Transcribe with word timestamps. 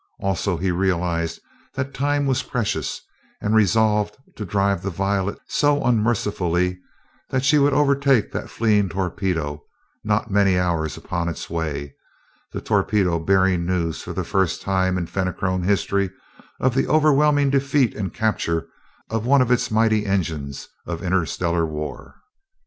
Also, 0.19 0.57
he 0.57 0.71
realized 0.71 1.39
that 1.75 1.93
time 1.93 2.25
was 2.25 2.41
precious, 2.41 3.01
and 3.39 3.53
resolved 3.53 4.17
to 4.35 4.43
drive 4.47 4.81
the 4.81 4.89
Violet 4.89 5.37
so 5.47 5.83
unmercifully 5.83 6.79
that 7.29 7.45
she 7.45 7.59
would 7.59 7.71
overtake 7.71 8.31
that 8.31 8.49
fleeing 8.49 8.89
torpedo, 8.89 9.63
now 10.03 10.25
many 10.27 10.57
hours 10.57 10.97
upon 10.97 11.29
its 11.29 11.51
way 11.51 11.93
the 12.51 12.59
torpedo 12.61 13.19
bearing 13.19 13.63
news, 13.63 14.01
for 14.01 14.11
the 14.13 14.23
first 14.23 14.63
time 14.63 14.97
in 14.97 15.05
Fenachrone 15.05 15.61
history, 15.61 16.09
of 16.59 16.73
the 16.73 16.87
overwhelming 16.87 17.51
defeat 17.51 17.93
and 17.95 18.11
capture 18.11 18.67
of 19.11 19.27
one 19.27 19.39
of 19.43 19.51
its 19.51 19.69
mighty 19.69 20.07
engines 20.07 20.67
of 20.87 21.03
interstellar 21.03 21.67
war. 21.67 22.15